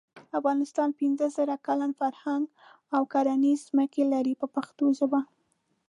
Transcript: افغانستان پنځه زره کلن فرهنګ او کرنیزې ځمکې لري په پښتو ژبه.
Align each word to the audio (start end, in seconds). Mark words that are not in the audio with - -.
افغانستان 0.39 0.89
پنځه 0.99 1.25
زره 1.37 1.55
کلن 1.65 1.91
فرهنګ 1.99 2.45
او 2.95 3.01
کرنیزې 3.13 3.65
ځمکې 3.69 4.03
لري 4.13 4.33
په 4.41 4.47
پښتو 4.55 4.85
ژبه. 4.99 5.21